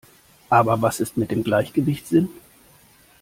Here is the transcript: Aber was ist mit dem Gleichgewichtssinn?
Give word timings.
Aber 0.49 0.81
was 0.81 0.99
ist 0.99 1.15
mit 1.15 1.29
dem 1.29 1.43
Gleichgewichtssinn? 1.43 2.29